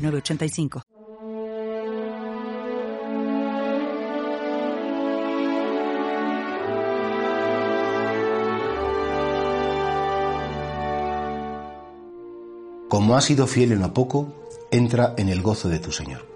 906985. 0.00 0.82
Como 12.88 13.16
has 13.16 13.24
sido 13.24 13.46
fiel 13.46 13.72
en 13.72 13.80
lo 13.80 13.94
poco, 13.94 14.34
entra 14.70 15.14
en 15.16 15.28
el 15.28 15.42
gozo 15.42 15.68
de 15.68 15.78
tu 15.78 15.92
Señor. 15.92 16.26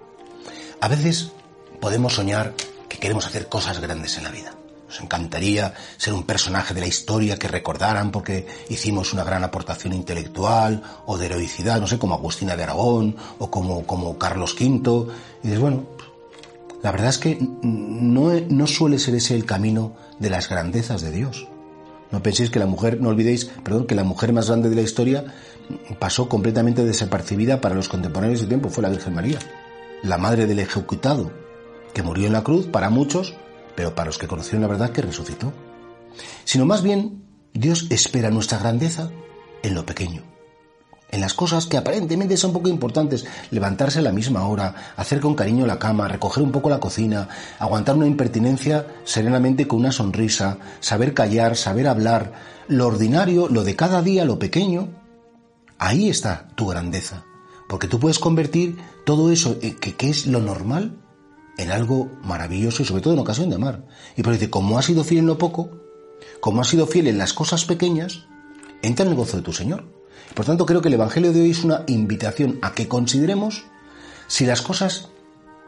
A 0.79 0.87
veces 0.87 1.31
podemos 1.79 2.13
soñar 2.13 2.53
que 2.87 2.97
queremos 2.97 3.27
hacer 3.27 3.49
cosas 3.49 3.79
grandes 3.81 4.17
en 4.17 4.23
la 4.23 4.31
vida. 4.31 4.53
Encantaría 5.01 5.73
ser 5.97 6.13
un 6.13 6.23
personaje 6.23 6.73
de 6.73 6.81
la 6.81 6.87
historia 6.87 7.37
que 7.37 7.47
recordaran 7.47 8.11
porque 8.11 8.47
hicimos 8.69 9.13
una 9.13 9.23
gran 9.23 9.43
aportación 9.43 9.93
intelectual 9.93 10.81
o 11.05 11.17
de 11.17 11.25
heroicidad, 11.27 11.79
no 11.79 11.87
sé, 11.87 11.97
como 11.97 12.15
Agustina 12.15 12.55
de 12.55 12.63
Aragón 12.63 13.15
o 13.39 13.49
como, 13.49 13.85
como 13.85 14.17
Carlos 14.17 14.55
V. 14.59 15.07
Y 15.43 15.47
dices, 15.47 15.59
bueno, 15.59 15.83
la 16.81 16.91
verdad 16.91 17.09
es 17.09 17.17
que 17.17 17.37
no, 17.61 18.31
no 18.31 18.67
suele 18.67 18.99
ser 18.99 19.15
ese 19.15 19.35
el 19.35 19.45
camino 19.45 19.93
de 20.19 20.29
las 20.29 20.49
grandezas 20.49 21.01
de 21.01 21.11
Dios. 21.11 21.47
No 22.11 22.21
penséis 22.21 22.49
que 22.49 22.59
la 22.59 22.67
mujer, 22.67 23.01
no 23.01 23.09
olvidéis, 23.09 23.45
perdón, 23.63 23.87
que 23.87 23.95
la 23.95 24.03
mujer 24.03 24.31
más 24.33 24.47
grande 24.47 24.69
de 24.69 24.75
la 24.75 24.83
historia 24.83 25.25
pasó 25.99 26.29
completamente 26.29 26.85
desapercibida 26.85 27.59
para 27.59 27.75
los 27.75 27.89
contemporáneos 27.89 28.41
de 28.41 28.47
tiempo, 28.47 28.69
fue 28.69 28.83
la 28.83 28.89
Virgen 28.89 29.15
María, 29.15 29.39
la 30.03 30.17
madre 30.17 30.45
del 30.45 30.59
ejecutado, 30.59 31.31
que 31.93 32.03
murió 32.03 32.27
en 32.27 32.33
la 32.33 32.43
cruz 32.43 32.67
para 32.67 32.89
muchos, 32.89 33.33
pero 33.75 33.93
para 33.93 34.07
los 34.07 34.17
que 34.17 34.27
conocieron 34.27 34.61
la 34.61 34.67
verdad 34.67 34.91
que 34.91 35.01
resucitó. 35.01 35.53
Sino 36.43 36.65
más 36.65 36.81
bien, 36.81 37.23
Dios 37.53 37.87
espera 37.89 38.29
nuestra 38.31 38.57
grandeza 38.57 39.09
en 39.63 39.75
lo 39.75 39.85
pequeño, 39.85 40.23
en 41.09 41.21
las 41.21 41.33
cosas 41.33 41.65
que 41.65 41.77
aparentemente 41.77 42.37
son 42.37 42.53
poco 42.53 42.69
importantes, 42.69 43.25
levantarse 43.51 43.99
a 43.99 44.03
la 44.03 44.11
misma 44.11 44.47
hora, 44.47 44.75
hacer 44.95 45.19
con 45.19 45.35
cariño 45.35 45.65
la 45.65 45.79
cama, 45.79 46.07
recoger 46.07 46.43
un 46.43 46.51
poco 46.51 46.69
la 46.69 46.79
cocina, 46.79 47.29
aguantar 47.59 47.95
una 47.95 48.07
impertinencia 48.07 48.87
serenamente 49.03 49.67
con 49.67 49.79
una 49.79 49.91
sonrisa, 49.91 50.57
saber 50.79 51.13
callar, 51.13 51.55
saber 51.55 51.87
hablar, 51.87 52.33
lo 52.67 52.87
ordinario, 52.87 53.47
lo 53.47 53.63
de 53.63 53.75
cada 53.75 54.01
día, 54.01 54.25
lo 54.25 54.39
pequeño, 54.39 54.89
ahí 55.77 56.09
está 56.09 56.49
tu 56.55 56.67
grandeza, 56.67 57.23
porque 57.69 57.87
tú 57.87 57.99
puedes 57.99 58.19
convertir 58.19 58.77
todo 59.05 59.31
eso 59.31 59.59
que, 59.59 59.75
que 59.75 60.09
es 60.09 60.27
lo 60.27 60.41
normal 60.41 61.04
en 61.57 61.71
algo 61.71 62.09
maravilloso 62.23 62.83
y 62.83 62.85
sobre 62.85 63.01
todo 63.01 63.13
en 63.13 63.19
ocasión 63.19 63.49
de 63.49 63.55
amar. 63.55 63.85
Y 64.15 64.23
por 64.23 64.33
dice, 64.33 64.49
como 64.49 64.77
has 64.77 64.85
sido 64.85 65.03
fiel 65.03 65.19
en 65.19 65.27
lo 65.27 65.37
poco, 65.37 65.69
como 66.39 66.61
has 66.61 66.67
sido 66.67 66.87
fiel 66.87 67.07
en 67.07 67.17
las 67.17 67.33
cosas 67.33 67.65
pequeñas, 67.65 68.25
entra 68.81 69.05
en 69.05 69.11
el 69.11 69.17
gozo 69.17 69.37
de 69.37 69.43
tu 69.43 69.53
Señor. 69.53 69.85
Por 70.33 70.45
tanto, 70.45 70.65
creo 70.65 70.81
que 70.81 70.89
el 70.89 70.95
Evangelio 70.95 71.31
de 71.31 71.41
hoy 71.41 71.51
es 71.51 71.63
una 71.63 71.83
invitación 71.87 72.59
a 72.61 72.73
que 72.73 72.87
consideremos 72.87 73.63
si 74.27 74.45
las 74.45 74.61
cosas 74.61 75.09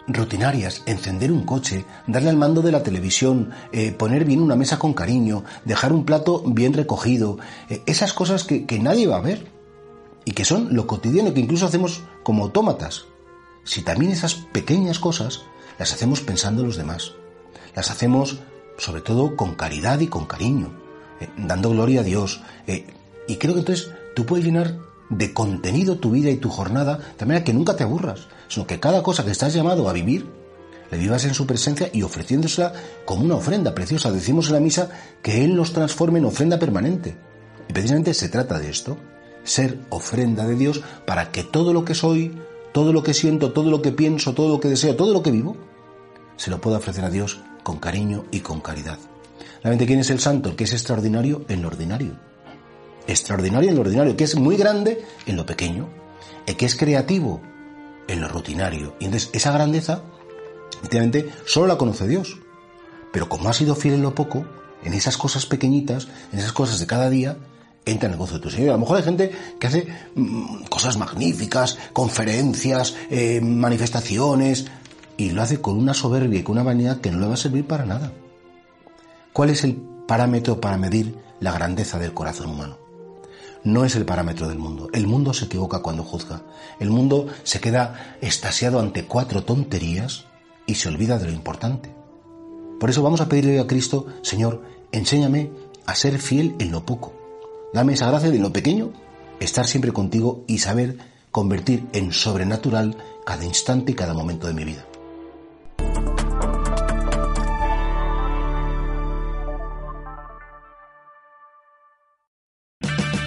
rutinarias, 0.07 0.83
encender 0.85 1.31
un 1.31 1.43
coche, 1.43 1.85
darle 2.07 2.29
al 2.29 2.37
mando 2.37 2.61
de 2.61 2.71
la 2.71 2.83
televisión, 2.83 3.51
eh, 3.71 3.91
poner 3.91 4.25
bien 4.25 4.41
una 4.41 4.55
mesa 4.55 4.79
con 4.79 4.93
cariño, 4.93 5.43
dejar 5.65 5.91
un 5.91 6.05
plato 6.05 6.43
bien 6.45 6.73
recogido, 6.73 7.37
eh, 7.69 7.81
esas 7.85 8.13
cosas 8.13 8.43
que, 8.43 8.65
que 8.65 8.79
nadie 8.79 9.07
va 9.07 9.17
a 9.17 9.21
ver 9.21 9.47
y 10.23 10.31
que 10.31 10.45
son 10.45 10.73
lo 10.73 10.87
cotidiano 10.87 11.33
que 11.33 11.41
incluso 11.41 11.65
hacemos 11.65 12.03
como 12.23 12.45
autómatas. 12.45 13.05
Si 13.63 13.81
también 13.81 14.11
esas 14.11 14.35
pequeñas 14.35 14.97
cosas 14.97 15.41
las 15.77 15.93
hacemos 15.93 16.21
pensando 16.21 16.61
en 16.61 16.67
los 16.67 16.77
demás, 16.77 17.13
las 17.75 17.91
hacemos 17.91 18.39
sobre 18.77 19.01
todo 19.01 19.35
con 19.35 19.55
caridad 19.55 19.99
y 19.99 20.07
con 20.07 20.25
cariño, 20.25 20.71
eh, 21.19 21.29
dando 21.37 21.69
gloria 21.69 22.01
a 22.01 22.03
Dios. 22.03 22.41
y 23.27 23.35
creo 23.35 23.53
que 23.53 23.59
entonces 23.59 23.91
tú 24.15 24.25
puedes 24.25 24.45
llenar 24.45 24.77
de 25.09 25.33
contenido 25.33 25.97
tu 25.97 26.11
vida 26.11 26.29
y 26.29 26.37
tu 26.37 26.49
jornada, 26.49 26.99
de 27.17 27.25
manera 27.25 27.43
que 27.43 27.53
nunca 27.53 27.75
te 27.75 27.83
aburras, 27.83 28.27
sino 28.47 28.67
que 28.67 28.79
cada 28.79 29.03
cosa 29.03 29.23
que 29.23 29.31
estás 29.31 29.53
llamado 29.53 29.89
a 29.89 29.93
vivir, 29.93 30.25
le 30.91 30.97
vivas 30.97 31.25
en 31.25 31.33
su 31.33 31.45
presencia 31.45 31.89
y 31.91 32.03
ofreciéndosela 32.03 32.73
como 33.05 33.25
una 33.25 33.35
ofrenda 33.35 33.75
preciosa. 33.75 34.11
Decimos 34.11 34.47
en 34.47 34.53
la 34.53 34.59
misa 34.59 34.89
que 35.21 35.43
Él 35.43 35.55
nos 35.55 35.73
transforme 35.73 36.19
en 36.19 36.25
ofrenda 36.25 36.59
permanente. 36.59 37.17
Y 37.67 37.73
precisamente 37.73 38.13
se 38.13 38.29
trata 38.29 38.59
de 38.59 38.69
esto, 38.69 38.97
ser 39.43 39.79
ofrenda 39.89 40.45
de 40.45 40.55
Dios 40.55 40.81
para 41.05 41.31
que 41.31 41.43
todo 41.43 41.73
lo 41.73 41.83
que 41.83 41.95
soy, 41.95 42.37
todo 42.77 42.93
lo 42.93 43.01
que 43.01 43.15
siento, 43.15 43.53
todo 43.53 43.71
lo 43.71 43.81
que 43.81 43.91
pienso, 43.91 44.35
todo 44.35 44.49
lo 44.49 44.59
que 44.59 44.67
deseo, 44.67 44.95
todo 44.95 45.11
lo 45.11 45.23
que 45.23 45.31
vivo, 45.31 45.57
se 46.35 46.51
lo 46.51 46.61
pueda 46.61 46.77
ofrecer 46.77 47.03
a 47.05 47.09
Dios 47.09 47.39
con 47.63 47.79
cariño 47.79 48.25
y 48.29 48.41
con 48.41 48.61
caridad. 48.61 48.99
Realmente, 49.63 49.87
¿quién 49.87 49.99
es 49.99 50.11
el 50.11 50.19
santo? 50.19 50.49
El 50.49 50.55
que 50.55 50.65
es 50.65 50.73
extraordinario 50.73 51.43
en 51.47 51.63
lo 51.63 51.69
ordinario 51.69 52.15
extraordinario 53.07 53.69
en 53.69 53.75
lo 53.75 53.81
ordinario, 53.81 54.15
que 54.15 54.25
es 54.25 54.35
muy 54.35 54.57
grande 54.57 55.03
en 55.25 55.37
lo 55.37 55.45
pequeño, 55.47 55.89
el 56.45 56.55
que 56.55 56.67
es 56.67 56.75
creativo 56.75 57.41
en 58.07 58.21
lo 58.21 58.27
rutinario. 58.27 58.95
Y 58.99 59.05
entonces 59.05 59.31
esa 59.33 59.51
grandeza, 59.51 60.03
efectivamente, 60.77 61.31
solo 61.45 61.65
la 61.65 61.79
conoce 61.79 62.07
Dios. 62.07 62.37
Pero 63.11 63.27
como 63.27 63.49
ha 63.49 63.53
sido 63.53 63.73
fiel 63.73 63.95
en 63.95 64.03
lo 64.03 64.13
poco, 64.13 64.45
en 64.83 64.93
esas 64.93 65.17
cosas 65.17 65.47
pequeñitas, 65.47 66.09
en 66.31 66.37
esas 66.37 66.53
cosas 66.53 66.79
de 66.79 66.85
cada 66.85 67.09
día, 67.09 67.37
entra 67.91 68.09
en 68.11 68.19
el 68.19 68.39
tu 68.39 68.49
Señor. 68.49 68.69
A 68.69 68.73
lo 68.73 68.79
mejor 68.79 68.97
hay 68.97 69.03
gente 69.03 69.31
que 69.59 69.67
hace 69.67 69.87
mm, 70.15 70.65
cosas 70.69 70.97
magníficas, 70.97 71.77
conferencias, 71.93 72.95
eh, 73.09 73.41
manifestaciones, 73.41 74.65
y 75.17 75.31
lo 75.31 75.41
hace 75.41 75.61
con 75.61 75.77
una 75.77 75.93
soberbia 75.93 76.39
y 76.39 76.43
con 76.43 76.53
una 76.53 76.63
vanidad 76.63 77.01
que 77.01 77.11
no 77.11 77.19
le 77.19 77.27
va 77.27 77.33
a 77.33 77.37
servir 77.37 77.65
para 77.65 77.85
nada. 77.85 78.11
¿Cuál 79.33 79.49
es 79.49 79.63
el 79.63 79.75
parámetro 80.07 80.61
para 80.61 80.77
medir 80.77 81.17
la 81.39 81.51
grandeza 81.51 81.97
del 81.97 82.13
corazón 82.13 82.51
humano? 82.51 82.87
no 83.63 83.83
es 83.83 83.95
el 83.95 84.05
parámetro 84.05 84.47
del 84.47 84.57
mundo. 84.57 84.89
El 84.93 85.07
mundo 85.07 85.33
se 85.33 85.45
equivoca 85.45 85.79
cuando 85.79 86.03
juzga. 86.03 86.43
El 86.79 86.89
mundo 86.89 87.27
se 87.43 87.59
queda 87.59 88.17
estasiado 88.21 88.79
ante 88.79 89.05
cuatro 89.05 89.43
tonterías 89.43 90.25
y 90.65 90.75
se 90.75 90.87
olvida 90.87 91.19
de 91.19 91.25
lo 91.25 91.31
importante. 91.31 91.93
Por 92.79 92.89
eso 92.89 93.03
vamos 93.03 93.21
a 93.21 93.27
pedirle 93.27 93.59
a 93.59 93.67
Cristo, 93.67 94.07
Señor, 94.21 94.63
enséñame 94.91 95.51
a 95.85 95.95
ser 95.95 96.19
fiel 96.19 96.55
en 96.59 96.71
lo 96.71 96.85
poco. 96.85 97.13
Dame 97.77 97.93
esa 97.93 98.07
gracia 98.07 98.31
de 98.31 98.37
en 98.37 98.41
lo 98.41 98.51
pequeño, 98.51 98.91
estar 99.39 99.67
siempre 99.67 99.93
contigo 99.93 100.43
y 100.47 100.57
saber 100.57 100.97
convertir 101.29 101.83
en 101.93 102.11
sobrenatural 102.11 102.97
cada 103.23 103.45
instante 103.45 103.91
y 103.91 103.95
cada 103.95 104.15
momento 104.15 104.47
de 104.47 104.53
mi 104.55 104.63
vida. 104.63 104.83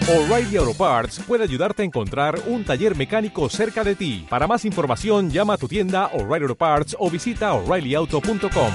O'Reilly 0.09 0.57
Auto 0.57 0.75
Parts 0.75 1.21
puede 1.21 1.45
ayudarte 1.45 1.83
a 1.83 1.85
encontrar 1.85 2.41
un 2.49 2.65
taller 2.65 2.97
mecánico 2.97 3.49
cerca 3.49 3.85
de 3.85 3.95
ti. 3.95 4.27
Para 4.29 4.49
más 4.49 4.65
información, 4.65 5.31
llama 5.31 5.55
a 5.55 5.59
tu 5.59 5.69
tienda 5.69 6.07
O'Reilly 6.07 6.47
Auto 6.47 6.57
Parts 6.57 6.97
o 6.99 7.09
visita 7.09 7.53
oreillyauto.com. 7.53 8.73